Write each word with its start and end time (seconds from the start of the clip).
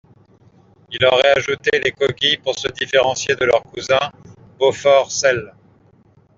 Ils 0.89 1.05
auraient 1.05 1.37
ajouté 1.37 1.79
les 1.79 1.91
coquilles 1.91 2.37
pour 2.37 2.57
se 2.57 2.67
différencier 2.69 3.35
de 3.35 3.45
leurs 3.45 3.61
cousins 3.61 4.09
Beaufort-Celles. 4.57 5.53